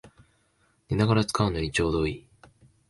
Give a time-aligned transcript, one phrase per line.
[0.89, 2.27] 寝ながら使うのにちょうどいい